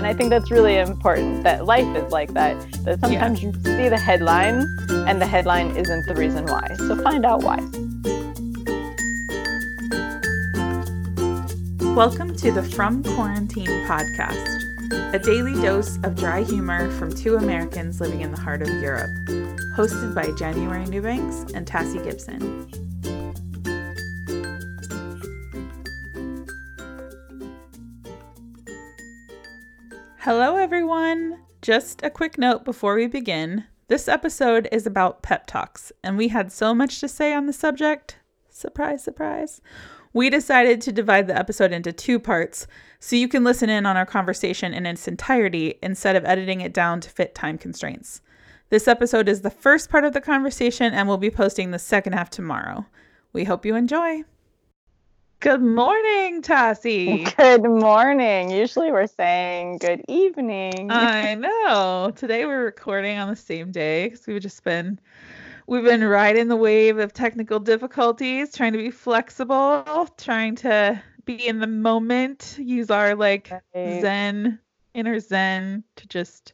[0.00, 2.56] And I think that's really important that life is like that.
[2.84, 3.50] That sometimes yeah.
[3.50, 6.74] you see the headline and the headline isn't the reason why.
[6.78, 7.56] So find out why.
[11.94, 18.00] Welcome to the From Quarantine podcast, a daily dose of dry humor from two Americans
[18.00, 19.10] living in the heart of Europe,
[19.76, 22.79] hosted by January Newbanks and Tassie Gibson.
[30.24, 31.38] Hello, everyone.
[31.62, 33.64] Just a quick note before we begin.
[33.88, 37.54] This episode is about pep talks, and we had so much to say on the
[37.54, 38.18] subject.
[38.50, 39.62] Surprise, surprise.
[40.12, 42.66] We decided to divide the episode into two parts
[42.98, 46.74] so you can listen in on our conversation in its entirety instead of editing it
[46.74, 48.20] down to fit time constraints.
[48.68, 52.12] This episode is the first part of the conversation, and we'll be posting the second
[52.12, 52.84] half tomorrow.
[53.32, 54.24] We hope you enjoy.
[55.40, 57.34] Good morning, Tassie.
[57.38, 58.50] Good morning.
[58.50, 60.90] Usually we're saying good evening.
[60.90, 62.12] I know.
[62.14, 65.00] Today we're recording on the same day because we've just been
[65.66, 71.48] we've been riding the wave of technical difficulties, trying to be flexible, trying to be
[71.48, 74.02] in the moment, use our like right.
[74.02, 74.58] zen
[74.92, 76.52] inner zen to just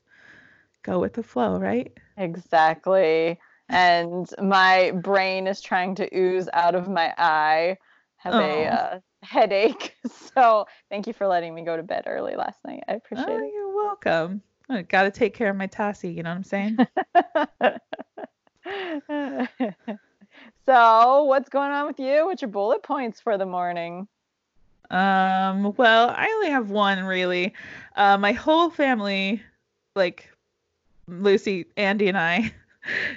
[0.84, 1.93] go with the flow, right?
[2.17, 3.41] Exactly.
[3.69, 7.78] And my brain is trying to ooze out of my eye
[8.17, 8.41] have oh.
[8.41, 9.95] a uh, headache.
[10.36, 12.84] So thank you for letting me go to bed early last night.
[12.89, 13.50] I appreciate oh, it.
[13.55, 14.42] You're welcome.
[14.69, 16.14] I got to take care of my Tassie.
[16.14, 16.77] You know what I'm saying?
[20.67, 22.27] so what's going on with you?
[22.27, 24.09] What's your bullet points for the morning?
[24.91, 25.72] Um.
[25.78, 27.55] Well, I only have one really.
[27.97, 29.42] Uh, my whole family,
[29.94, 30.28] like
[31.09, 32.53] Lucy, Andy, and I,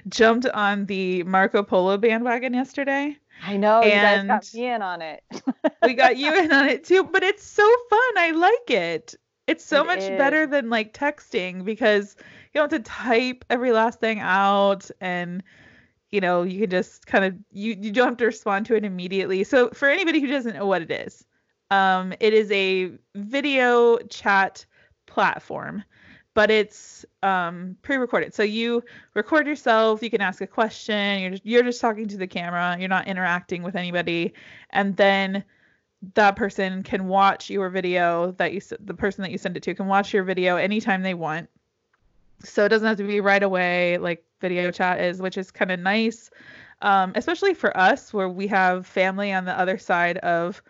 [0.08, 3.18] jumped on the Marco Polo bandwagon yesterday.
[3.42, 5.24] I know and you guys got me in on it.
[5.84, 8.18] we got you in on it too, but it's so fun.
[8.18, 9.16] I like it.
[9.48, 10.18] It's so it much is.
[10.18, 15.44] better than like texting because you don't have to type every last thing out and
[16.12, 18.84] you know, you can just kind of you you don't have to respond to it
[18.84, 19.44] immediately.
[19.44, 21.26] So for anybody who doesn't know what it is,
[21.72, 24.66] um it is a video chat
[25.08, 25.84] platform
[26.34, 28.34] but it's um, pre-recorded.
[28.34, 30.02] So you record yourself.
[30.04, 31.20] You can ask a question.
[31.22, 32.78] You're just, you're just talking to the camera.
[32.80, 34.34] You're not interacting with anybody,
[34.70, 35.44] and then
[36.16, 39.76] that person can watch your video that you the person that you send it to
[39.76, 41.50] can watch your video anytime they want.
[42.44, 45.72] So it doesn't have to be right away like video chat is, which is kind
[45.72, 46.30] of nice,
[46.82, 50.62] um, especially for us where we have family on the other side of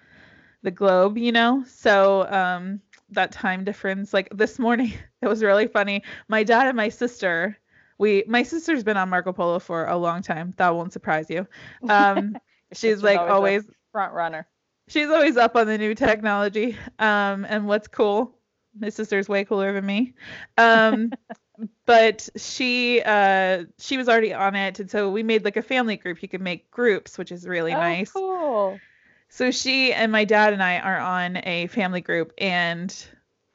[0.64, 1.64] the globe, you know.
[1.68, 2.82] So um,
[3.12, 4.14] that time difference.
[4.14, 6.04] Like this morning, it was really funny.
[6.28, 7.58] My dad and my sister,
[7.98, 10.54] we my sister's been on Marco Polo for a long time.
[10.58, 11.48] That won't surprise you.
[11.88, 12.38] Um,
[12.74, 13.32] she's like always,
[13.64, 14.48] always front runner.
[14.88, 16.76] She's always up on the new technology.
[16.98, 18.36] Um, and what's cool,
[18.78, 20.14] my sister's way cooler than me.
[20.58, 21.12] Um,
[21.86, 25.98] but she uh she was already on it, and so we made like a family
[25.98, 26.22] group.
[26.22, 28.12] You can make groups, which is really oh, nice.
[28.12, 28.80] Cool.
[29.30, 32.94] So she and my dad and I are on a family group, and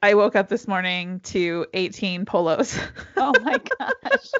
[0.01, 2.79] I woke up this morning to 18 polos.
[3.17, 4.31] Oh my gosh.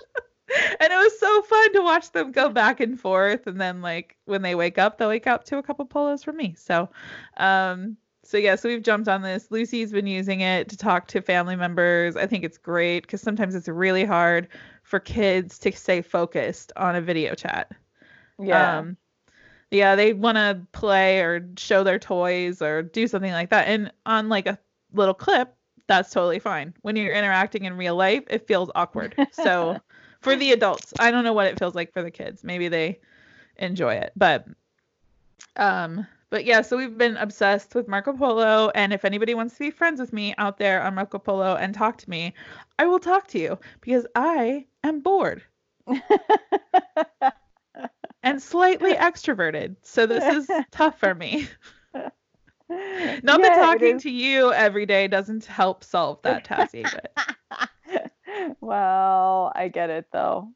[0.80, 3.48] and it was so fun to watch them go back and forth.
[3.48, 6.38] And then, like, when they wake up, they'll wake up to a couple polos from
[6.38, 6.56] me.
[6.58, 6.90] So,
[7.38, 9.48] um, so yeah, so we've jumped on this.
[9.52, 12.16] Lucy's been using it to talk to family members.
[12.16, 14.48] I think it's great because sometimes it's really hard
[14.84, 17.72] for kids to stay focused on a video chat.
[18.40, 18.80] Yeah.
[18.80, 18.98] Um,
[19.76, 23.68] yeah, they want to play or show their toys or do something like that.
[23.68, 24.58] And on like a
[24.94, 25.56] little clip,
[25.88, 26.74] that's totally fine.
[26.82, 29.16] When you're interacting in real life, it feels awkward.
[29.32, 29.78] So
[30.22, 32.44] for the adults, I don't know what it feels like for the kids.
[32.44, 33.00] Maybe they
[33.58, 34.14] enjoy it.
[34.16, 34.48] But
[35.58, 39.60] um but yeah, so we've been obsessed with Marco Polo and if anybody wants to
[39.60, 42.34] be friends with me out there on Marco Polo and talk to me,
[42.80, 45.44] I will talk to you because I am bored.
[48.26, 49.78] and slightly extroverted.
[49.84, 51.48] So this is tough for me.
[51.94, 52.12] Not
[52.70, 56.86] yeah, that talking to you every day doesn't help solve that, Tassie.
[57.88, 58.12] But...
[58.60, 60.50] well, I get it though.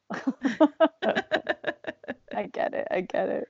[2.35, 2.87] I get it.
[2.91, 3.47] I get it.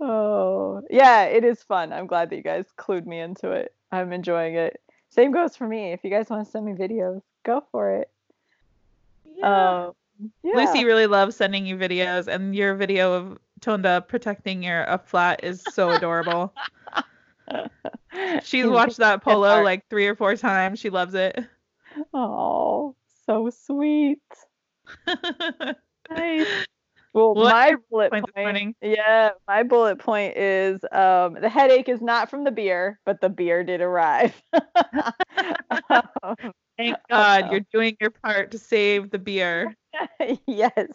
[0.00, 1.92] Oh, yeah, it is fun.
[1.92, 3.74] I'm glad that you guys clued me into it.
[3.90, 4.80] I'm enjoying it.
[5.10, 5.92] Same goes for me.
[5.92, 8.10] If you guys want to send me videos, go for it.
[9.36, 9.86] Yeah.
[9.86, 9.92] Um,
[10.42, 10.54] yeah.
[10.54, 15.42] Lucy really loves sending you videos, and your video of Tonda protecting your up flat
[15.42, 16.52] is so adorable.
[18.42, 20.78] She's watched that polo like three or four times.
[20.78, 21.38] She loves it.
[22.12, 22.94] Oh,
[23.26, 24.20] so sweet.
[26.10, 26.46] nice.
[27.14, 32.30] Well, what my bullet point, yeah, my bullet point is um, the headache is not
[32.30, 34.34] from the beer, but the beer did arrive.
[35.90, 36.36] um,
[36.78, 39.76] Thank God you're doing your part to save the beer.
[40.46, 40.88] yes.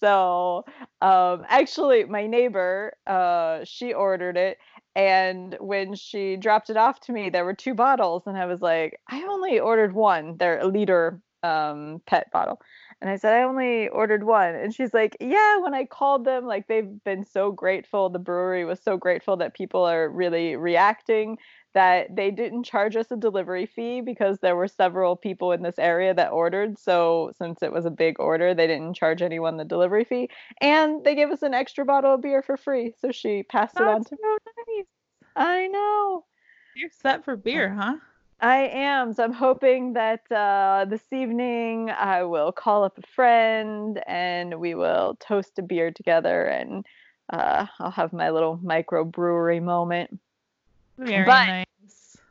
[0.00, 0.64] So,
[1.00, 4.58] um, actually, my neighbor, uh, she ordered it,
[4.94, 8.60] and when she dropped it off to me, there were two bottles, and I was
[8.60, 10.36] like, I only ordered one.
[10.38, 12.60] They're a liter um, pet bottle.
[13.02, 14.54] And I said, I only ordered one.
[14.54, 18.08] And she's like, Yeah, when I called them, like they've been so grateful.
[18.08, 21.36] The brewery was so grateful that people are really reacting
[21.74, 25.80] that they didn't charge us a delivery fee because there were several people in this
[25.80, 26.78] area that ordered.
[26.78, 30.30] So, since it was a big order, they didn't charge anyone the delivery fee.
[30.60, 32.92] And they gave us an extra bottle of beer for free.
[33.00, 34.38] So, she passed That's it on to so
[34.68, 34.86] nice.
[35.34, 36.24] I know.
[36.76, 37.96] You're set for beer, huh?
[38.42, 39.12] I am.
[39.12, 44.74] So I'm hoping that uh, this evening I will call up a friend and we
[44.74, 46.84] will toast a beer together and
[47.32, 50.18] uh, I'll have my little microbrewery moment.
[50.98, 51.66] Very But- nice.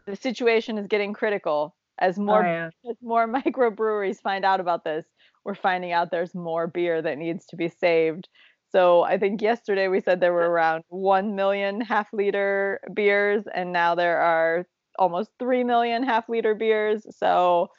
[0.07, 2.69] The situation is getting critical as more Oh, yeah.
[2.89, 5.05] as more microbreweries find out about this.
[5.45, 8.27] We're finding out there's more beer that needs to be saved.
[8.71, 13.71] So I think yesterday we said there were around 1 million half liter beers and
[13.71, 14.65] now there are
[14.99, 17.05] almost 3 million half liter beers.
[17.15, 17.69] So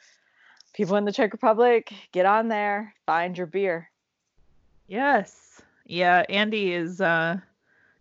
[0.73, 3.89] people in the Czech Republic, get on there, find your beer.
[4.87, 5.61] Yes.
[5.85, 7.37] Yeah, Andy is uh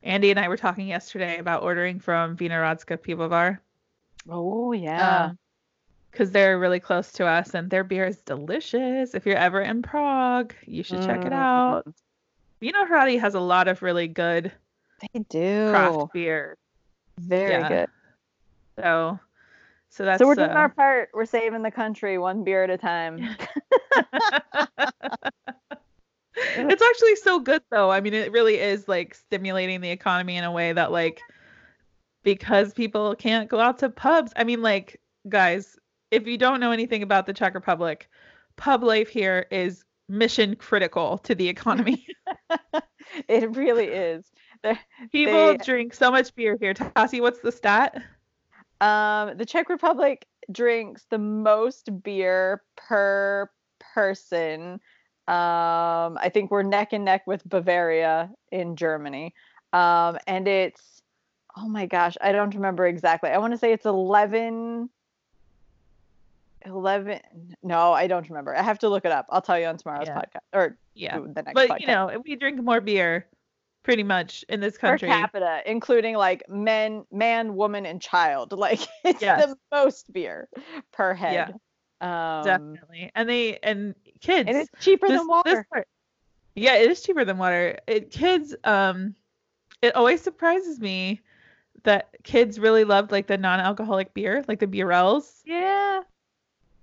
[0.02, 3.58] Andy and I were talking yesterday about ordering from Vinohradský Pivovar.
[4.28, 5.32] Oh yeah.
[6.10, 9.14] because they're really close to us and their beer is delicious.
[9.14, 11.36] If you're ever in Prague, you should check it Mm.
[11.36, 11.94] out.
[12.60, 14.52] Vinohrady has a lot of really good
[15.14, 15.70] they do.
[15.70, 16.56] craft beer.
[17.18, 17.68] Very Yeah.
[17.68, 17.88] good.
[18.76, 19.18] So
[19.90, 21.10] so that's so we're doing uh, our part.
[21.12, 23.18] We're saving the country one beer at a time.
[26.36, 27.90] it's actually so good though.
[27.90, 31.20] I mean, it really is like stimulating the economy in a way that like
[32.22, 34.32] because people can't go out to pubs.
[34.36, 35.76] I mean, like guys,
[36.10, 38.08] if you don't know anything about the Czech Republic,
[38.56, 42.06] pub life here is mission critical to the economy.
[43.28, 44.24] it really is.
[44.62, 44.78] There-
[45.10, 46.74] People They- drink so much beer here.
[46.74, 48.02] Tassie, what's the stat?
[48.82, 53.48] Um, the Czech Republic drinks the most beer per
[53.94, 54.80] person.
[55.28, 59.34] Um, I think we're neck and neck with Bavaria in Germany.
[59.72, 61.00] Um, and it's,
[61.56, 63.30] oh my gosh, I don't remember exactly.
[63.30, 64.90] I want to say it's 11.
[66.64, 67.18] 11
[67.64, 70.06] no i don't remember i have to look it up i'll tell you on tomorrow's
[70.06, 70.20] Yeah.
[70.20, 71.18] podcast or Yeah.
[71.18, 73.26] the next But podcast you know, we drink more beer
[73.82, 78.52] pretty much in this country per capita, including like men, man, woman, and child.
[78.56, 79.46] Like it's Yes.
[79.46, 80.48] the most beer
[80.92, 81.54] per head.
[82.00, 83.10] Um, Definitely.
[83.14, 84.48] And they and kids.
[84.48, 85.66] and it's cheaper this, than water.
[85.72, 85.88] part-
[86.54, 87.78] yeah, it is cheaper than water.
[87.86, 89.14] It kids um
[89.80, 91.20] it always surprises me
[91.84, 95.40] that kids really loved like the non-alcoholic beer, like the Birells.
[95.44, 96.02] yeah.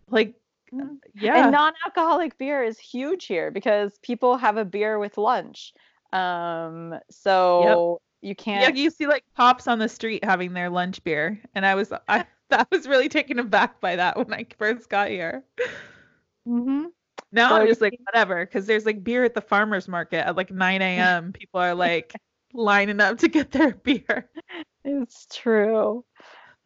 [0.10, 0.36] Like
[0.74, 0.98] Mhm.
[1.16, 1.44] yeah.
[1.44, 5.74] And non-alcoholic beer is huge here because people have a beer with lunch.
[6.14, 8.76] Um, so you can't.
[8.76, 11.40] Yeah, you see like cops on the street having their lunch beer.
[11.56, 15.10] And I was I that was really taken aback by that when I first got
[15.10, 15.44] here.
[16.48, 16.86] Mhm.
[17.32, 20.36] Now So I'm just like whatever, because there's like beer at the farmers market at
[20.36, 21.32] like 9 a.m.
[21.32, 22.14] People are like
[22.54, 24.30] lining up to get their beer.
[24.84, 26.04] It's true.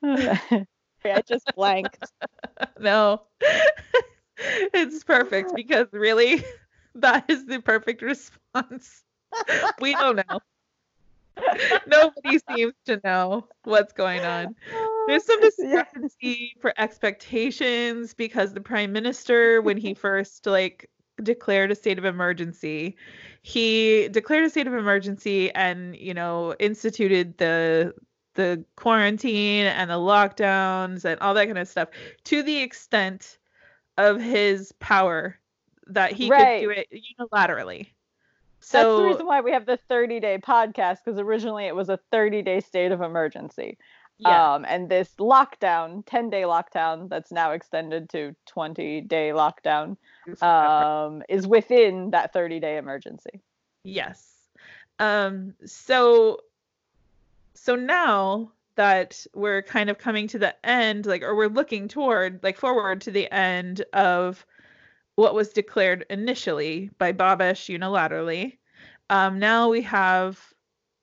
[0.04, 2.12] I just blanked.
[2.80, 3.24] no,
[4.73, 6.44] it's perfect because really,
[6.95, 9.04] that is the perfect response.
[9.80, 10.40] We don't know.
[11.87, 14.56] Nobody seems to know what's going on.
[15.07, 15.49] There's some Yeah.
[15.49, 20.90] discrepancy for expectations because the prime minister, when he first like
[21.21, 22.95] declared a state of emergency,
[23.42, 27.94] he declared a state of emergency and you know instituted the
[28.35, 31.90] the quarantine and the lockdowns and all that kind of stuff
[32.23, 33.37] to the extent
[33.97, 35.37] of his power
[35.87, 36.59] that he Right.
[36.61, 36.87] could do it
[37.19, 37.90] unilaterally.
[38.71, 41.99] That's the reason why we have the 30 day podcast because originally it was a
[42.11, 43.77] 30 day state of emergency.
[44.19, 49.97] yeah, Um, and this lockdown, 10 day lockdown that's now extended to 20 day lockdown,
[50.41, 53.41] um, is within that 30 day emergency.
[53.83, 54.29] Yes.
[54.99, 56.39] Um so
[57.55, 62.41] so now that we're kind of coming to the end like or we're looking toward
[62.43, 64.45] like forward to the end of
[65.15, 68.57] what was declared initially by Babiš unilaterally.
[69.09, 70.39] Um now we have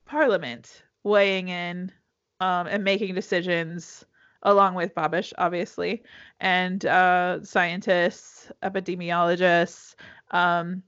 [0.04, 1.92] parliament weighing in
[2.40, 4.04] um and making decisions
[4.42, 6.02] along with Babiš obviously
[6.40, 9.94] and uh scientists, epidemiologists
[10.30, 10.82] um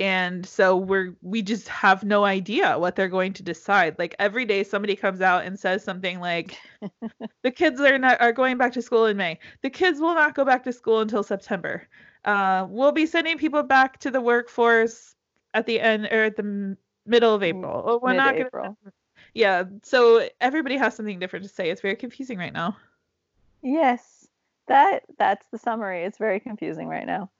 [0.00, 3.96] and so we're we just have no idea what they're going to decide.
[3.98, 6.58] Like every day somebody comes out and says something like
[7.42, 9.38] the kids are not are going back to school in may.
[9.62, 11.88] The kids will not go back to school until september
[12.24, 15.14] uh, we'll be sending people back to the workforce
[15.52, 16.76] at the end or at the
[17.06, 18.00] middle of april.
[18.02, 18.76] We're not gonna
[19.34, 21.70] yeah so everybody has something different to say.
[21.70, 22.76] It's very confusing right now.
[23.62, 24.28] Yes.
[24.68, 26.04] That that's the summary.
[26.04, 27.30] It's very confusing right now.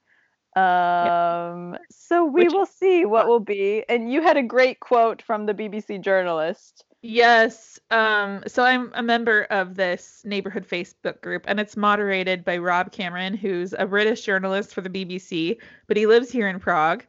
[0.55, 1.77] Um, yeah.
[1.91, 3.83] so we Which, will see what will be.
[3.89, 6.85] And you had a great quote from the BBC journalist.
[7.07, 7.79] Yes.
[7.91, 12.91] Um, so I'm a member of this neighborhood Facebook group, and it's moderated by Rob
[12.91, 17.05] Cameron, who's a British journalist for the BBC, but he lives here in Prague.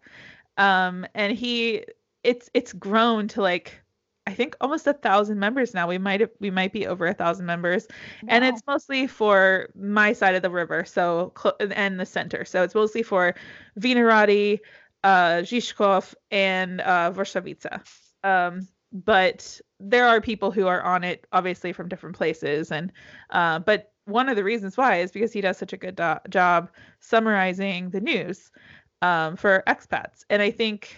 [0.59, 1.85] Um, and he,
[2.23, 3.81] it's it's grown to like
[4.27, 5.89] I think almost a thousand members now.
[5.89, 7.87] We might we might be over a thousand members,
[8.23, 8.29] wow.
[8.29, 12.45] and it's mostly for my side of the river, so and the center.
[12.45, 13.35] So it's mostly for
[13.81, 14.61] Vinohrady,
[15.03, 17.65] uh, Žižkov, and uh, Vršovice.
[18.23, 18.69] Um,
[19.05, 22.93] but there are people who are on it, obviously from different places, and
[23.31, 26.19] uh, but one of the reasons why is because he does such a good do-
[26.29, 28.51] job summarizing the news
[29.03, 30.97] um, for expats, and I think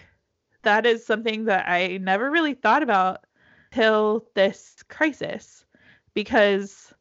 [0.61, 3.25] that is something that I never really thought about
[3.71, 5.65] till this crisis
[6.13, 6.93] because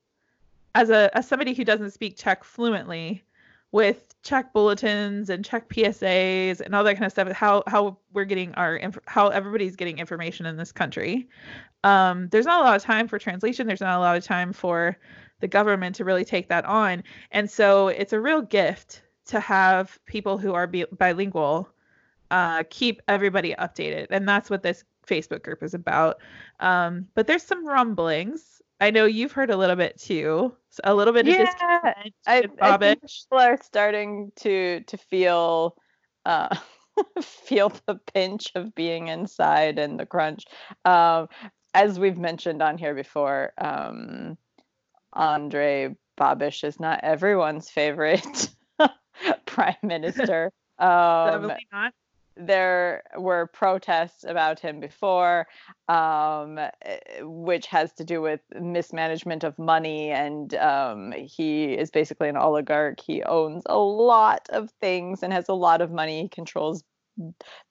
[0.75, 3.25] as a as somebody who doesn't speak Czech fluently
[3.73, 8.25] with Czech bulletins and Czech PSAs and all that kind of stuff how how we're
[8.25, 11.29] getting our how everybody's getting information in this country
[11.85, 14.53] um, there's not a lot of time for translation there's not a lot of time
[14.53, 14.97] for
[15.41, 19.99] the government to really take that on and so it's a real gift to have
[20.07, 21.69] people who are bi- bilingual
[22.31, 24.09] uh, keep everybody updated.
[24.11, 26.19] And that's what this Facebook group is about.
[26.61, 28.58] Um, but there's some rumblings.
[28.81, 30.55] I know you've heard a little bit too.
[30.71, 31.49] So a little bit yeah, of
[32.27, 35.77] I, I think people are starting to to feel
[36.25, 36.55] uh,
[37.23, 40.45] feel the pinch of being inside and the crunch.
[40.85, 41.29] Um,
[41.75, 44.37] as we've mentioned on here before, um,
[45.13, 48.51] Andre Babiš is not everyone's favorite
[49.47, 50.53] prime minister.
[50.79, 51.93] Um, Definitely not
[52.39, 55.47] there were protests about him before,
[55.89, 60.11] um, eh, which has to do with mismanagement of money.
[60.11, 63.01] And um, he is basically an oligarch.
[63.01, 66.23] He owns a lot of things and has a lot of money.
[66.23, 66.85] He controls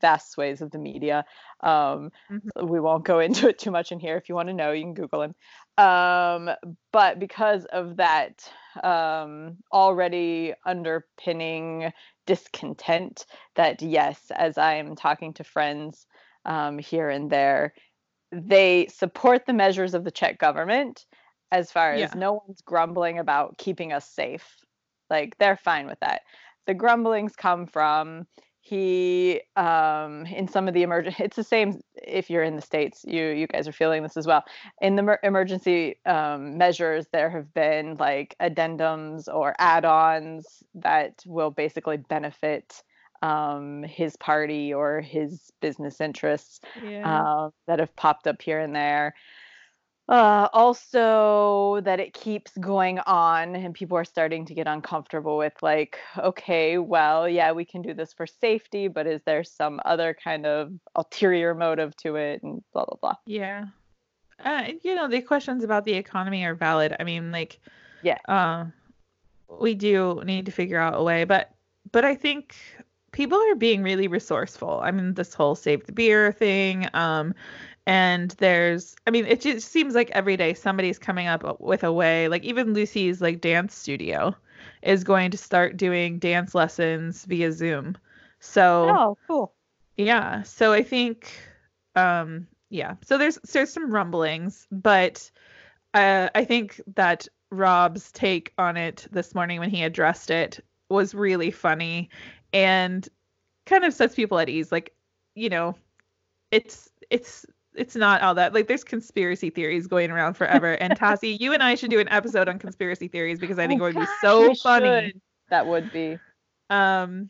[0.01, 1.23] vast swathes of the media.
[1.61, 2.67] Um, mm-hmm.
[2.67, 4.17] We won't go into it too much in here.
[4.17, 5.35] If you want to know, you can Google him.
[5.77, 6.49] Um,
[6.91, 8.49] but because of that
[8.83, 11.91] um, already underpinning
[12.25, 16.05] discontent, that yes, as I'm talking to friends
[16.45, 17.73] um, here and there,
[18.31, 21.05] they support the measures of the Czech government
[21.51, 22.13] as far as yeah.
[22.15, 24.45] no one's grumbling about keeping us safe.
[25.09, 26.21] Like they're fine with that.
[26.65, 28.27] The grumblings come from
[28.67, 33.05] he um in some of the emergent it's the same if you're in the states
[33.07, 34.43] you you guys are feeling this as well
[34.81, 41.49] in the mer- emergency um, measures there have been like addendums or add-ons that will
[41.49, 42.83] basically benefit
[43.21, 47.23] um, his party or his business interests yeah.
[47.23, 49.15] uh, that have popped up here and there
[50.09, 55.53] uh, also that it keeps going on and people are starting to get uncomfortable with
[55.61, 60.15] like okay well yeah we can do this for safety but is there some other
[60.23, 62.41] kind of ulterior motive to it?
[62.43, 63.15] and blah blah blah.
[63.25, 63.65] Yeah.
[64.43, 66.95] Uh, you know the questions about the economy are valid.
[66.99, 67.59] I mean like
[68.01, 68.17] yeah.
[68.27, 68.65] uh,
[69.59, 71.51] we do need to figure out a way but
[71.91, 72.55] but i think
[73.11, 74.79] people are being really resourceful.
[74.83, 77.33] I mean, this whole save the beer thing, um,
[77.87, 81.91] and there's i mean it just seems like every day somebody's coming up with a
[81.91, 84.35] way like even lucy's like dance studio
[84.81, 87.97] is going to start doing dance lessons via zoom.
[88.39, 89.53] So oh cool.
[89.95, 91.31] yeah so i think
[91.95, 95.29] um yeah so there's there's some rumblings but
[95.93, 101.15] uh, i think that rob's take on it this morning when he addressed it was
[101.15, 102.09] really funny
[102.53, 103.07] and
[103.65, 104.71] kind of sets people at ease.
[104.71, 104.93] Like
[105.35, 105.75] you know
[106.51, 107.45] it's it's
[107.77, 110.73] it's not all that like there's conspiracy theories going around forever.
[110.73, 113.81] And Tassie, you and I should do an episode on conspiracy theories because I think
[113.81, 115.07] oh, it would be so funny.
[115.07, 115.21] Should.
[115.49, 116.19] That would be.
[116.69, 117.29] Um,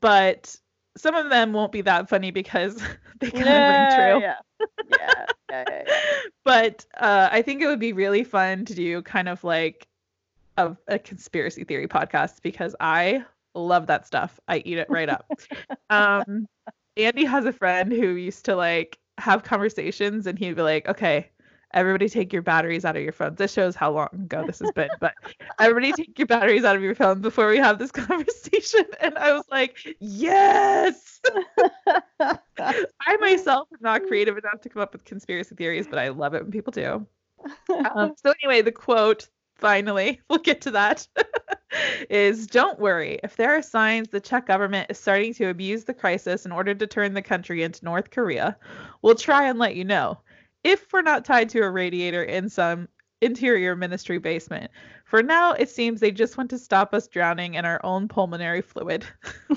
[0.00, 0.56] but
[0.96, 2.76] some of them won't be that funny because
[3.20, 4.22] they kind yeah, of ring true.
[4.22, 4.36] Yeah.
[4.88, 5.24] Yeah.
[5.50, 5.96] yeah, yeah, yeah.
[6.44, 9.86] but uh, I think it would be really fun to do kind of like
[10.56, 13.24] a, a conspiracy theory podcast because I
[13.54, 14.40] love that stuff.
[14.48, 15.30] I eat it right up.
[15.90, 16.46] um,
[16.96, 21.30] Andy has a friend who used to like have conversations and he'd be like, okay,
[21.74, 23.36] everybody take your batteries out of your phones.
[23.36, 25.14] This shows how long ago this has been, but
[25.58, 28.84] everybody take your batteries out of your phones before we have this conversation.
[29.00, 31.20] And I was like, yes.
[32.20, 36.34] I myself am not creative enough to come up with conspiracy theories, but I love
[36.34, 37.06] it when people do.
[37.94, 41.06] Um, so anyway, the quote finally, we'll get to that,
[42.10, 43.18] is don't worry.
[43.22, 46.74] If there are signs the Czech government is starting to abuse the crisis in order
[46.74, 48.56] to turn the country into North Korea,
[49.02, 50.18] we'll try and let you know.
[50.62, 52.88] If we're not tied to a radiator in some
[53.24, 54.70] interior ministry basement.
[55.04, 58.60] For now, it seems they just want to stop us drowning in our own pulmonary
[58.60, 59.04] fluid.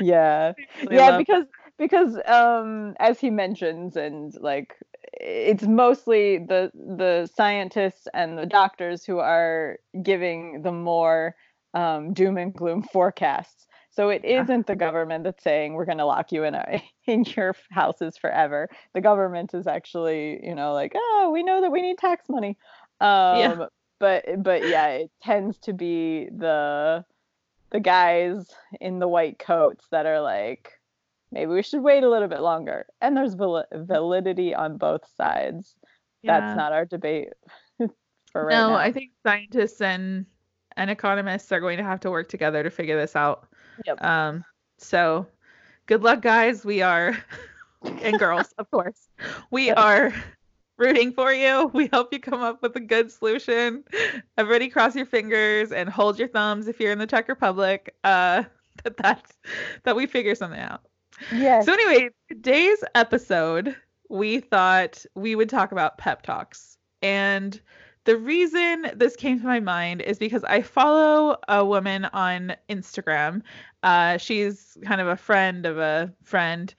[0.00, 0.52] yeah.
[0.90, 1.44] yeah, because
[1.78, 4.76] because um as he mentions and like
[5.26, 11.34] it's mostly the the scientists and the doctors who are giving the more
[11.74, 13.66] um, doom and gloom forecasts.
[13.90, 17.24] So it isn't the government that's saying we're going to lock you in a, in
[17.24, 18.68] your houses forever.
[18.94, 22.56] The government is actually, you know, like, oh, we know that we need tax money.
[23.00, 23.66] Um, yeah.
[23.98, 27.04] But but yeah, it tends to be the
[27.70, 28.46] the guys
[28.80, 30.75] in the white coats that are like,
[31.30, 32.86] maybe we should wait a little bit longer.
[33.00, 35.74] And there's val- validity on both sides.
[36.22, 36.40] Yeah.
[36.40, 37.28] That's not our debate
[37.78, 38.76] for right no, now.
[38.76, 40.26] I think scientists and
[40.76, 43.48] and economists are going to have to work together to figure this out.
[43.86, 44.04] Yep.
[44.04, 44.44] Um,
[44.78, 45.26] so
[45.86, 46.64] good luck, guys.
[46.64, 47.16] We are,
[48.02, 49.08] and girls, of course,
[49.50, 49.78] we yep.
[49.78, 50.14] are
[50.76, 51.70] rooting for you.
[51.72, 53.84] We hope you come up with a good solution.
[54.36, 57.94] Everybody cross your fingers and hold your thumbs if you're in the Czech Republic.
[58.04, 58.44] Uh,
[58.84, 59.32] that that's
[59.84, 60.82] that we figure something out.
[61.32, 61.66] Yes.
[61.66, 63.76] So anyway, today's episode,
[64.08, 66.76] we thought we would talk about pep talks.
[67.02, 67.60] And
[68.04, 73.42] the reason this came to my mind is because I follow a woman on Instagram.
[73.82, 76.72] Uh, she's kind of a friend of a friend.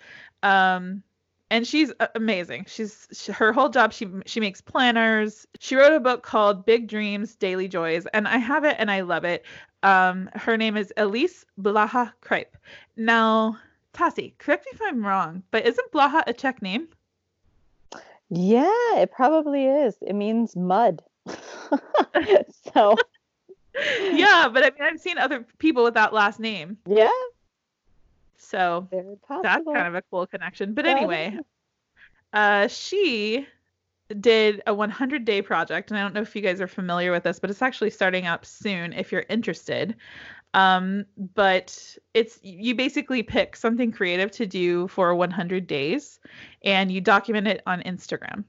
[0.43, 1.03] Um,
[1.49, 2.65] and she's amazing.
[2.67, 3.93] She's she, her whole job.
[3.93, 5.47] She she makes planners.
[5.59, 9.01] She wrote a book called Big Dreams, Daily Joys, and I have it and I
[9.01, 9.45] love it.
[9.83, 12.57] Um, her name is Elise Blaha Cripe.
[12.97, 13.57] Now,
[13.97, 16.87] Tassie, correct me if I'm wrong, but isn't Blaha a Czech name?
[18.29, 19.95] Yeah, it probably is.
[20.01, 21.01] It means mud.
[22.73, 22.95] so.
[24.01, 26.77] yeah, but I mean, I've seen other people with that last name.
[26.87, 27.09] Yeah.
[28.37, 30.73] So that's kind of a cool connection.
[30.73, 31.37] But anyway,
[32.33, 33.47] uh, she
[34.19, 37.23] did a 100 day project, and I don't know if you guys are familiar with
[37.23, 39.95] this, but it's actually starting up soon if you're interested.
[40.53, 41.05] Um,
[41.35, 46.19] but it's you basically pick something creative to do for 100 days
[46.63, 48.43] and you document it on Instagram.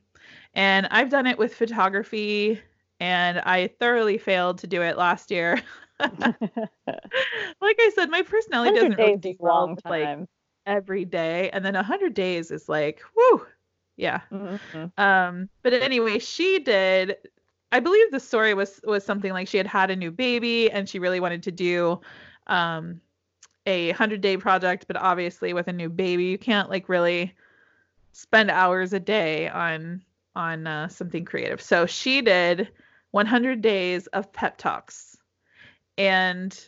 [0.55, 2.61] And I've done it with photography
[3.01, 5.61] and I thoroughly failed to do it last year.
[6.01, 6.37] like
[6.87, 10.19] I said, my personality doesn't really do well with, like
[10.67, 13.47] every day, and then 100 days is like, whoo,
[13.97, 14.21] yeah.
[14.31, 15.01] Mm-hmm.
[15.01, 17.17] Um, but anyway, she did
[17.71, 20.89] I believe the story was was something like she had had a new baby and
[20.89, 22.01] she really wanted to do
[22.47, 23.01] um,
[23.67, 27.35] a 100 day project, but obviously with a new baby, you can't like really
[28.13, 30.03] spend hours a day on
[30.35, 31.61] on uh, something creative.
[31.61, 32.69] So she did
[33.11, 35.17] 100 days of pep talks.
[35.97, 36.59] And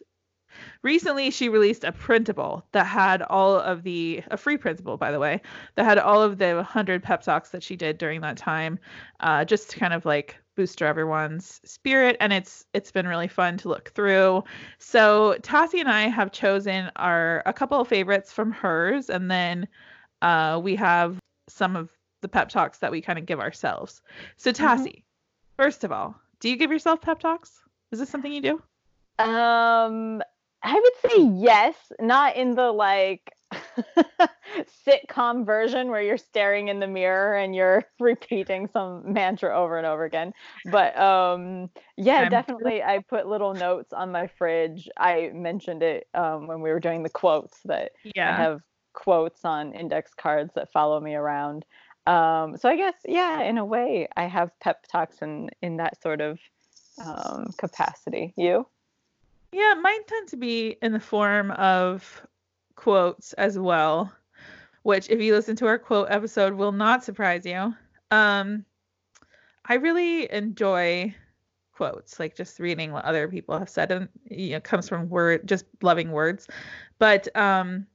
[0.83, 5.19] recently she released a printable that had all of the a free printable by the
[5.19, 5.41] way
[5.77, 8.79] that had all of the 100 pep talks that she did during that time
[9.21, 13.69] uh, just kind of like booster everyone's spirit and it's it's been really fun to
[13.69, 14.45] look through.
[14.79, 19.69] So tassie and i have chosen our a couple of favorites from hers and then
[20.23, 24.03] uh, we have some of the pep talks that we kind of give ourselves.
[24.37, 25.63] So tassie mm-hmm.
[25.63, 27.61] first of all do you give yourself pep talks?
[27.93, 28.63] Is this something you do?
[29.19, 30.23] Um
[30.63, 33.33] I would say yes, not in the like
[34.87, 39.87] sitcom version where you're staring in the mirror and you're repeating some mantra over and
[39.87, 40.33] over again.
[40.71, 44.89] But um yeah, definitely I put little notes on my fridge.
[44.97, 48.31] I mentioned it um when we were doing the quotes that yeah.
[48.31, 48.61] I have
[48.93, 51.65] quotes on index cards that follow me around.
[52.07, 56.03] Um so I guess yeah, in a way I have pep talks in in that
[56.03, 56.39] sort of
[57.05, 58.35] um capacity.
[58.37, 58.67] You?
[59.53, 62.23] Yeah, mine tend to be in the form of
[62.81, 64.11] quotes as well,
[64.83, 67.75] which, if you listen to our quote episode, will not surprise you.
[68.11, 68.65] Um,
[69.67, 71.15] I really enjoy
[71.73, 75.47] quotes, like just reading what other people have said, and you know, comes from word,
[75.47, 76.49] just loving words.
[76.99, 77.87] But um,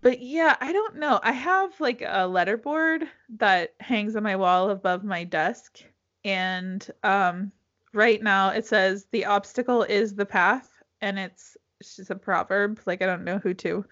[0.00, 1.20] but yeah, I don't know.
[1.22, 5.80] I have like a letterboard that hangs on my wall above my desk,
[6.24, 7.52] and um,
[7.92, 10.70] right now it says the obstacle is the path
[11.02, 13.84] and it's it's just a proverb like i don't know who to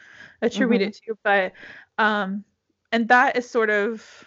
[0.42, 0.88] attribute mm-hmm.
[0.88, 1.52] it to but
[1.98, 2.44] um
[2.92, 4.24] and that is sort of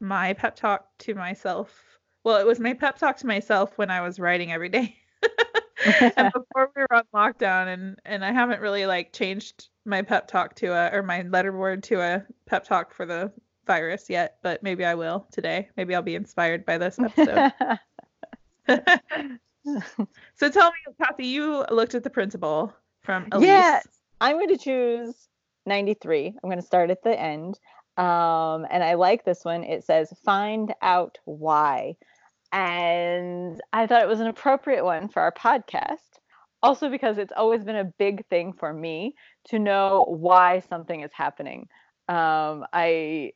[0.00, 1.98] my pep talk to myself.
[2.22, 4.96] Well, it was my pep talk to myself when I was writing every day.
[6.16, 10.28] and before we were on lockdown and and I haven't really like changed my pep
[10.28, 13.32] talk to a or my letterboard to a pep talk for the
[13.66, 15.68] virus yet, but maybe I will today.
[15.76, 17.52] Maybe I'll be inspired by this episode.
[20.34, 22.72] so tell me, Tassie, you looked at the principle
[23.02, 23.46] from Elise.
[23.46, 23.86] Yes,
[24.20, 25.28] I'm going to choose
[25.66, 26.34] 93.
[26.42, 27.58] I'm going to start at the end.
[27.96, 29.64] Um, and I like this one.
[29.64, 31.96] It says, find out why.
[32.52, 35.98] And I thought it was an appropriate one for our podcast.
[36.62, 39.14] Also, because it's always been a big thing for me
[39.48, 41.68] to know why something is happening.
[42.08, 43.32] Um, I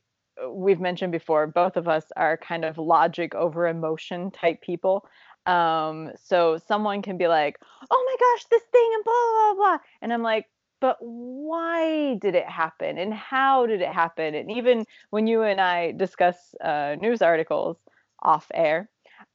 [0.47, 5.05] we've mentioned before, both of us are kind of logic over emotion type people.
[5.45, 7.57] Um, so someone can be like,
[7.89, 10.45] "Oh my gosh, this thing," and blah blah blah, and I'm like,
[10.81, 12.97] "But why did it happen?
[12.97, 17.77] And how did it happen?" And even when you and I discuss uh, news articles
[18.21, 18.89] off air,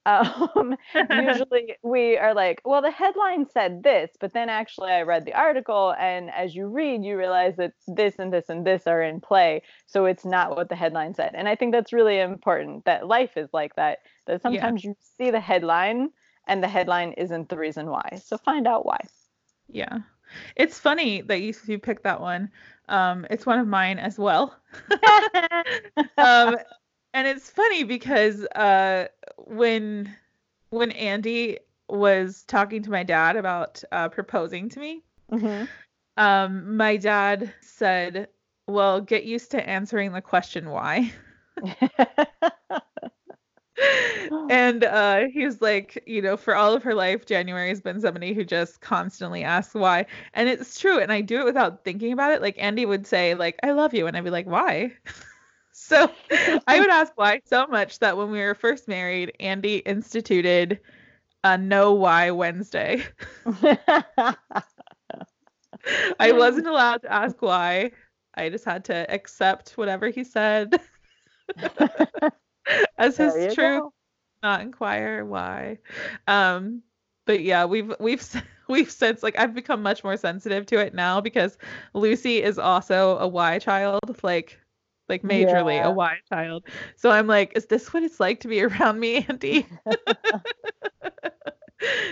[0.07, 0.77] um,
[1.11, 5.33] usually we are like, well, the headline said this, but then actually I read the
[5.33, 9.21] article, and as you read, you realize that this and this and this are in
[9.21, 9.63] play.
[9.87, 11.33] So it's not what the headline said.
[11.35, 14.91] And I think that's really important that life is like that, that sometimes yeah.
[14.91, 16.11] you see the headline
[16.47, 18.21] and the headline isn't the reason why.
[18.25, 18.99] So find out why.
[19.71, 20.01] Yeah.
[20.57, 22.51] It's funny that you, you picked that one.
[22.89, 24.57] Um, it's one of mine as well.
[26.19, 26.57] um,
[27.15, 29.07] and it's funny because uh,
[29.39, 30.15] when
[30.71, 35.65] when Andy was talking to my dad about uh, proposing to me, mm-hmm.
[36.17, 38.29] um, my dad said,
[38.67, 41.13] "Well, get used to answering the question why."
[44.51, 48.01] and uh, he was like, you know, for all of her life, January has been
[48.01, 50.99] somebody who just constantly asks why, and it's true.
[50.99, 52.43] And I do it without thinking about it.
[52.43, 54.93] Like Andy would say, like, "I love you," and I'd be like, "Why?"
[55.77, 56.09] So
[56.69, 60.79] I would ask why so much that when we were first married, Andy instituted
[61.43, 63.05] a no why Wednesday.
[66.19, 67.91] I wasn't allowed to ask why.
[68.37, 70.81] I just had to accept whatever he said
[72.99, 73.93] as his truth, go.
[74.45, 75.79] not inquire why.
[76.29, 76.83] Um,
[77.27, 78.25] but yeah, we've we've
[78.69, 81.59] we've since like I've become much more sensitive to it now because
[81.95, 84.21] Lucy is also a why child.
[84.23, 84.61] Like
[85.09, 85.89] like majorly yeah.
[85.89, 86.65] a why child.
[86.97, 89.67] So I'm like, is this what it's like to be around me, Andy?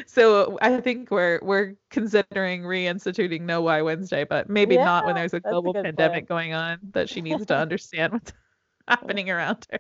[0.07, 5.14] so I think we're we're considering reinstituting No Why Wednesday, but maybe yeah, not when
[5.14, 6.28] there's a global a pandemic point.
[6.28, 8.33] going on that she needs to understand what's
[8.88, 9.78] happening around her.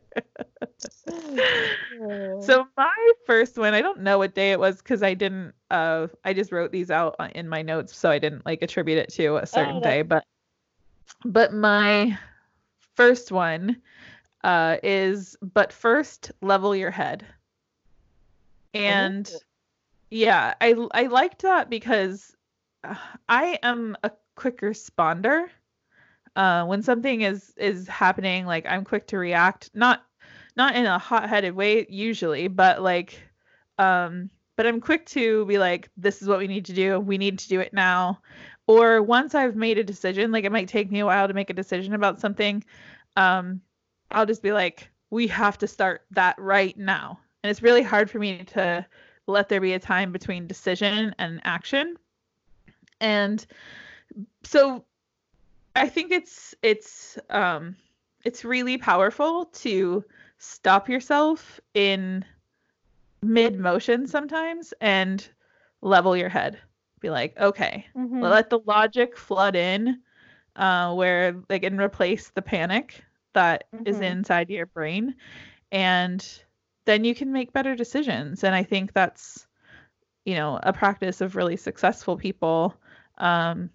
[2.40, 6.06] so my first one, I don't know what day it was because I didn't uh
[6.24, 9.36] I just wrote these out in my notes so I didn't like attribute it to
[9.36, 10.24] a certain oh, day, but
[11.24, 12.18] but my
[12.94, 13.76] first one
[14.44, 17.24] uh, is but first level your head.
[18.74, 19.38] And oh.
[20.10, 22.34] yeah, I I liked that because
[22.84, 22.94] uh,
[23.28, 25.46] I am a quick responder.
[26.34, 30.02] Uh, when something is is happening, like I'm quick to react, not
[30.56, 33.20] not in a hot-headed way usually, but like
[33.78, 36.98] um but I'm quick to be like this is what we need to do.
[37.00, 38.20] We need to do it now
[38.66, 41.50] or once I've made a decision, like it might take me a while to make
[41.50, 42.64] a decision about something,
[43.16, 43.60] um,
[44.10, 47.18] I'll just be like, we have to start that right now.
[47.42, 48.86] And it's really hard for me to
[49.26, 51.96] let there be a time between decision and action.
[53.00, 53.44] And
[54.44, 54.84] so
[55.74, 57.76] I think it's it's um
[58.24, 60.04] it's really powerful to
[60.38, 62.24] stop yourself in
[63.22, 65.28] mid motion sometimes and
[65.80, 66.58] level your head
[67.02, 68.20] be like, okay, mm-hmm.
[68.20, 70.00] let the logic flood in,
[70.56, 73.02] uh, where they can replace the panic
[73.34, 73.86] that mm-hmm.
[73.86, 75.14] is inside your brain,
[75.70, 76.42] and
[76.84, 78.44] then you can make better decisions.
[78.44, 79.46] And I think that's,
[80.24, 82.74] you know, a practice of really successful people.
[83.18, 83.70] Um,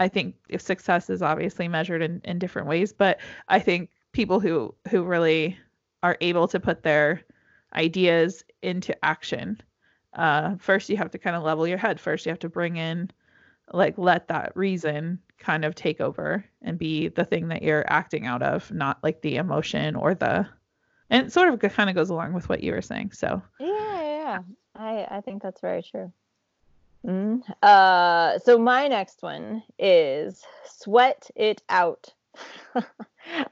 [0.00, 4.40] I think if success is obviously measured in, in different ways, but I think people
[4.40, 5.56] who who really
[6.02, 7.22] are able to put their
[7.74, 9.60] ideas into action
[10.14, 12.00] uh, first you have to kind of level your head.
[12.00, 13.10] First you have to bring in,
[13.72, 18.26] like, let that reason kind of take over and be the thing that you're acting
[18.26, 20.46] out of, not like the emotion or the.
[21.10, 23.12] And it sort of kind of goes along with what you were saying.
[23.12, 23.42] So.
[23.60, 24.38] Yeah, yeah,
[24.74, 26.12] I I think that's very true.
[27.06, 27.42] Mm.
[27.62, 32.12] Uh, so my next one is sweat it out.
[32.74, 32.84] um,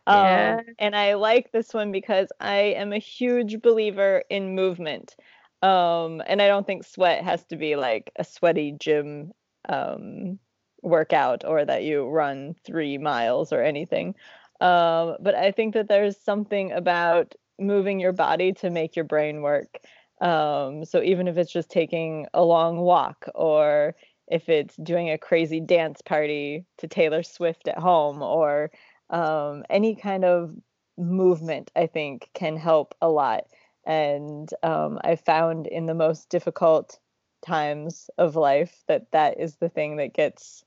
[0.06, 0.60] yeah.
[0.78, 5.16] And I like this one because I am a huge believer in movement.
[5.62, 9.32] Um, and I don't think sweat has to be like a sweaty gym
[9.68, 10.38] um,
[10.82, 14.14] workout or that you run three miles or anything.
[14.60, 19.42] Um, but I think that there's something about moving your body to make your brain
[19.42, 19.78] work.
[20.20, 23.94] Um, so even if it's just taking a long walk or
[24.28, 28.70] if it's doing a crazy dance party to Taylor Swift at home or
[29.10, 30.54] um, any kind of
[30.96, 33.44] movement, I think can help a lot.
[33.86, 36.98] And um, I found in the most difficult
[37.44, 40.64] times of life that that is the thing that gets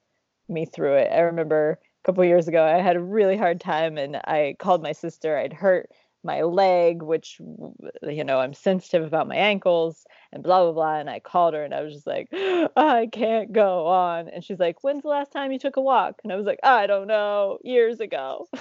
[0.49, 1.10] me through it.
[1.12, 4.84] I remember a couple years ago, I had a really hard time and I called
[4.84, 5.38] my sister.
[5.38, 5.89] I'd hurt
[6.23, 7.39] my leg, which,
[8.02, 10.99] you know, I'm sensitive about my ankles and blah, blah, blah.
[10.99, 14.30] And I called her and I was just like, I can't go on.
[14.30, 16.21] And she's like, When's the last time you took a walk?
[16.23, 18.47] And I was like, I don't know, years ago.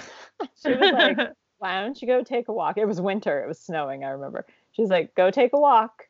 [0.62, 1.18] she was like,
[1.62, 2.76] Why don't you go take a walk?
[2.76, 4.44] It was winter, it was snowing, I remember.
[4.72, 6.08] She's like, Go take a walk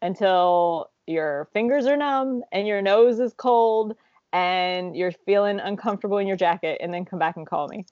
[0.00, 3.96] until your fingers are numb and your nose is cold
[4.32, 7.84] and you're feeling uncomfortable in your jacket and then come back and call me.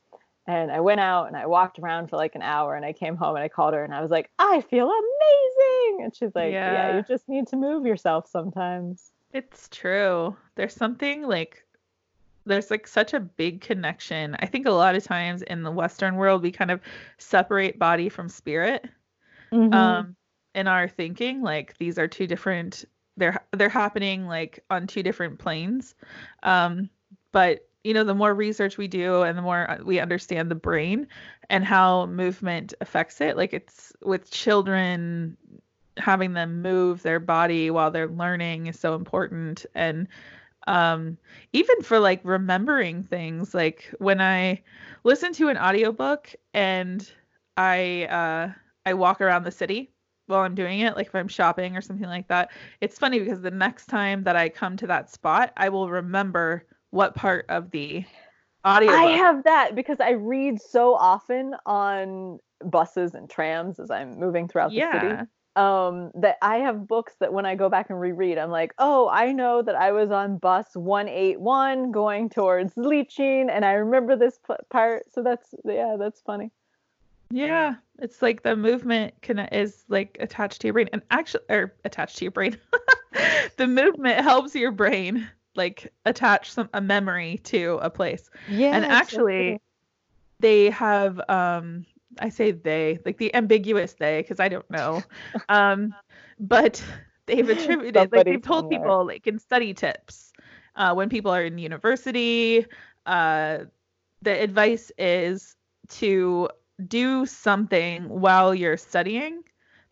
[0.46, 3.16] And I went out and I walked around for like an hour and I came
[3.16, 6.04] home and I called her and I was like, I feel amazing.
[6.04, 9.12] And she's like, Yeah, yeah you just need to move yourself sometimes.
[9.34, 10.34] It's true.
[10.54, 11.62] There's something like
[12.46, 14.36] there's like such a big connection.
[14.40, 16.80] I think a lot of times in the Western world we kind of
[17.18, 18.86] separate body from spirit.
[19.52, 19.74] Mm-hmm.
[19.74, 20.16] Um
[20.54, 21.42] in our thinking.
[21.42, 22.84] Like these are two different
[23.16, 25.94] they're they're happening like on two different planes.
[26.42, 26.90] Um
[27.32, 30.54] but you know the more research we do and the more uh, we understand the
[30.56, 31.06] brain
[31.50, 35.36] and how movement affects it like it's with children
[35.96, 40.06] having them move their body while they're learning is so important and
[40.66, 41.16] um
[41.52, 44.60] even for like remembering things like when i
[45.04, 47.10] listen to an audiobook and
[47.56, 48.50] i uh
[48.86, 49.92] i walk around the city
[50.26, 53.40] while i'm doing it like if i'm shopping or something like that it's funny because
[53.40, 57.70] the next time that i come to that spot i will remember what part of
[57.70, 58.04] the
[58.64, 64.18] audio I have that because I read so often on buses and trams as I'm
[64.18, 65.00] moving throughout the yeah.
[65.00, 65.30] city.
[65.54, 69.08] Um, that I have books that when I go back and reread, I'm like, oh,
[69.08, 74.38] I know that I was on bus 181 going towards Leeching, and I remember this
[74.46, 75.12] p- part.
[75.12, 76.50] So that's yeah, that's funny.
[77.30, 81.74] Yeah, it's like the movement can is like attached to your brain, and actually, or
[81.84, 82.56] attached to your brain.
[83.56, 88.30] the movement helps your brain like attach some a memory to a place.
[88.48, 88.74] Yeah.
[88.74, 89.60] And actually
[90.40, 91.86] they have um
[92.18, 95.02] I say they, like the ambiguous they because I don't know.
[95.48, 95.94] um
[96.38, 96.82] but
[97.26, 98.80] they've attributed like they've told somewhere.
[98.80, 100.32] people like in study tips
[100.76, 102.66] uh when people are in university
[103.06, 103.58] uh
[104.22, 105.56] the advice is
[105.88, 106.48] to
[106.88, 109.42] do something while you're studying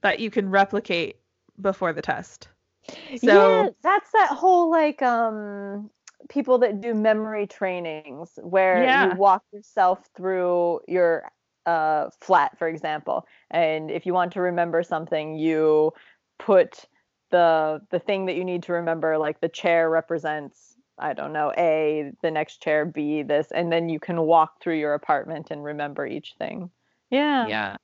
[0.02, 1.16] that you can replicate
[1.60, 2.48] before the test.
[2.88, 5.90] So yeah, that's that whole like um
[6.28, 9.12] people that do memory trainings where yeah.
[9.12, 11.30] you walk yourself through your
[11.66, 15.92] uh flat for example and if you want to remember something you
[16.38, 16.86] put
[17.30, 21.50] the the thing that you need to remember like the chair represents I don't know,
[21.56, 25.64] A, the next chair, B, this, and then you can walk through your apartment and
[25.64, 26.70] remember each thing.
[27.08, 27.46] Yeah.
[27.48, 27.76] Yeah.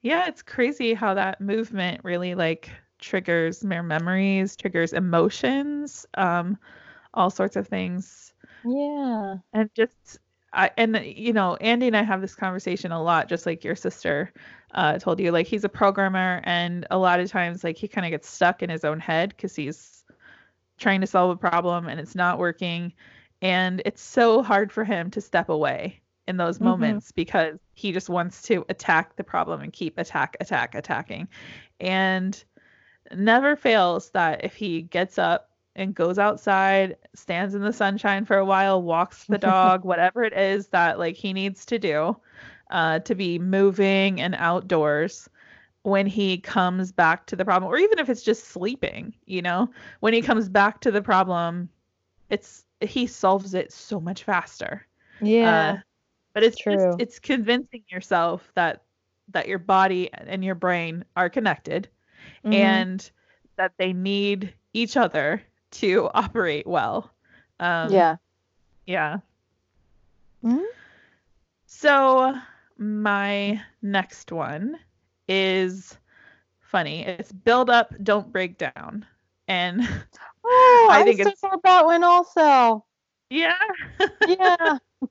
[0.00, 6.58] Yeah, it's crazy how that movement really like triggers mere memories, triggers emotions, um,
[7.14, 8.32] all sorts of things.
[8.64, 9.36] Yeah.
[9.52, 10.18] And just
[10.54, 13.76] I and you know, Andy and I have this conversation a lot, just like your
[13.76, 14.32] sister
[14.72, 15.32] uh, told you.
[15.32, 18.62] Like he's a programmer, and a lot of times, like he kind of gets stuck
[18.62, 20.04] in his own head because he's
[20.78, 22.92] trying to solve a problem and it's not working,
[23.42, 26.66] and it's so hard for him to step away in those mm-hmm.
[26.66, 31.28] moments because he just wants to attack the problem and keep attack, attack, attacking,
[31.80, 32.44] and
[33.14, 38.36] never fails that if he gets up and goes outside, stands in the sunshine for
[38.36, 42.16] a while, walks the dog, whatever it is that like he needs to do
[42.70, 45.28] uh, to be moving and outdoors
[45.82, 49.68] when he comes back to the problem or even if it's just sleeping, you know,
[50.00, 51.68] when he comes back to the problem,
[52.30, 54.86] it's he solves it so much faster.
[55.20, 55.72] Yeah.
[55.72, 55.80] Uh,
[56.32, 56.74] but it's true.
[56.74, 58.82] Just, it's convincing yourself that
[59.28, 61.88] that your body and your brain are connected
[62.44, 62.52] mm-hmm.
[62.52, 63.10] and
[63.56, 65.42] that they need each other
[65.74, 67.10] to operate well.
[67.60, 68.16] Um, yeah.
[68.86, 69.18] Yeah.
[70.44, 70.64] Mm-hmm.
[71.66, 72.34] So
[72.78, 74.78] my next one
[75.28, 75.96] is
[76.60, 77.04] funny.
[77.04, 79.06] It's build up, don't break down.
[79.48, 79.80] And
[80.44, 82.84] oh, I think I it's that one also.
[83.30, 83.54] Yeah.
[84.26, 84.78] Yeah.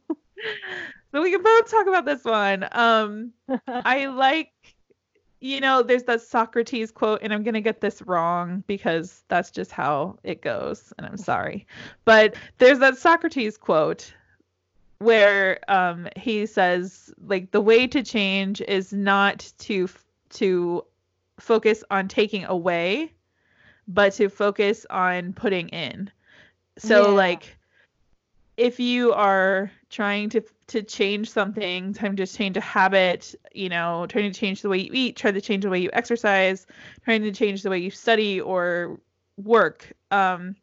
[1.12, 2.67] so we can both talk about this one.
[2.71, 3.34] Um,
[3.67, 4.52] I like
[5.43, 9.51] you know, there's that Socrates quote, and I'm going to get this wrong because that's
[9.51, 11.67] just how it goes, and I'm sorry.
[12.06, 14.13] But there's that Socrates quote
[14.99, 19.89] where um, he says like the way to change is not to
[20.29, 20.86] to
[21.41, 23.12] focus on taking away,
[23.86, 26.10] but to focus on putting in.
[26.77, 27.17] So yeah.
[27.17, 27.58] like
[28.58, 34.06] if you are trying to to change something, trying to change a habit, you know,
[34.08, 36.66] trying to change the way you eat, trying to change the way you exercise,
[37.04, 39.00] trying to change the way you study or
[39.38, 39.92] work.
[40.12, 40.56] Um,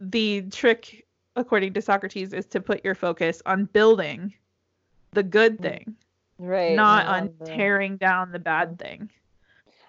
[0.00, 4.34] the trick, according to Socrates, is to put your focus on building
[5.12, 5.62] the good mm.
[5.62, 5.96] thing,
[6.38, 6.74] right?
[6.74, 9.10] Not on tearing down the bad thing.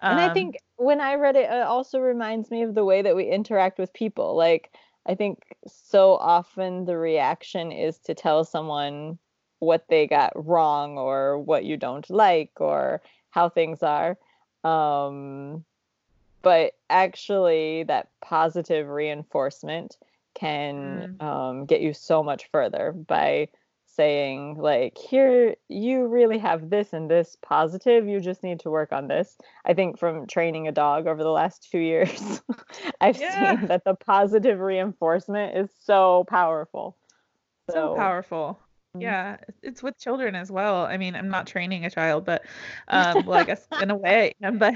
[0.01, 3.01] And um, I think when I read it, it also reminds me of the way
[3.01, 4.35] that we interact with people.
[4.35, 9.17] Like I think so often the reaction is to tell someone
[9.59, 14.17] what they got wrong or what you don't like or how things are.
[14.63, 15.65] Um,
[16.41, 19.97] but actually, that positive reinforcement
[20.33, 21.23] can mm.
[21.23, 23.47] um, get you so much further by
[23.95, 28.91] saying like here you really have this and this positive you just need to work
[28.91, 32.41] on this i think from training a dog over the last two years
[33.01, 33.59] i've yeah.
[33.59, 36.97] seen that the positive reinforcement is so powerful
[37.69, 38.59] so, so powerful
[38.95, 39.03] mm-hmm.
[39.03, 42.43] yeah it's with children as well i mean i'm not training a child but
[42.87, 44.75] um well i guess in a way but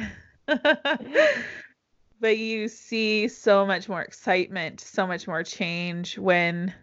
[2.20, 6.74] but you see so much more excitement so much more change when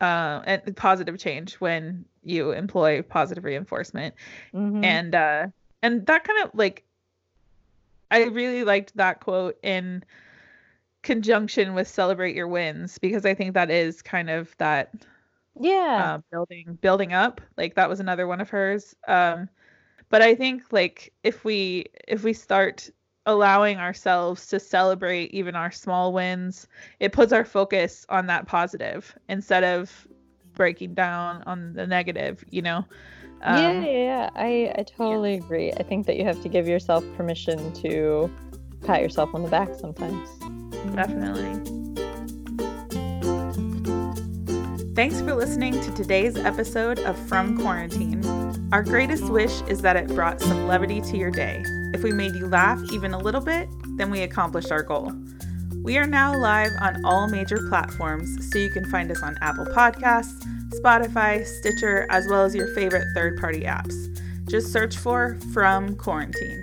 [0.00, 4.14] uh, and positive change when you employ positive reinforcement.
[4.54, 4.84] Mm-hmm.
[4.84, 5.46] and uh
[5.82, 6.84] and that kind of like
[8.10, 10.04] i really liked that quote in
[11.02, 14.92] conjunction with celebrate your wins because i think that is kind of that
[15.58, 16.14] yeah.
[16.14, 17.40] uh, building building up.
[17.56, 18.94] Like that was another one of hers.
[19.06, 19.48] Um
[20.08, 22.90] but i think like if we if we start
[23.30, 26.66] allowing ourselves to celebrate even our small wins,
[26.98, 30.06] it puts our focus on that positive instead of
[30.54, 32.84] breaking down on the negative, you know?
[33.42, 35.44] Um, yeah, yeah, yeah, I, I totally yeah.
[35.44, 35.72] agree.
[35.72, 38.30] I think that you have to give yourself permission to
[38.82, 40.28] pat yourself on the back sometimes.
[40.94, 41.54] Definitely.
[44.94, 48.22] Thanks for listening to today's episode of From Quarantine.
[48.72, 51.64] Our greatest wish is that it brought some levity to your day.
[51.92, 55.12] If we made you laugh even a little bit, then we accomplished our goal.
[55.82, 59.64] We are now live on all major platforms, so you can find us on Apple
[59.66, 60.44] Podcasts,
[60.80, 63.94] Spotify, Stitcher, as well as your favorite third party apps.
[64.48, 66.62] Just search for From Quarantine.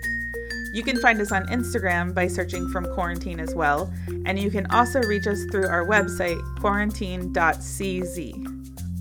[0.74, 3.92] You can find us on Instagram by searching From Quarantine as well,
[4.26, 8.57] and you can also reach us through our website, quarantine.cz.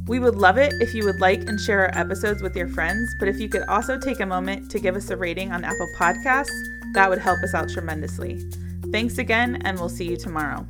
[0.09, 3.12] We would love it if you would like and share our episodes with your friends,
[3.19, 5.88] but if you could also take a moment to give us a rating on Apple
[5.99, 6.55] Podcasts,
[6.95, 8.40] that would help us out tremendously.
[8.92, 10.64] Thanks again, and we'll see you tomorrow.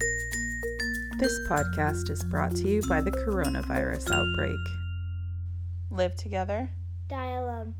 [1.18, 4.56] This podcast is brought to you by the coronavirus outbreak.
[5.90, 6.70] Live together,
[7.08, 7.74] die alone.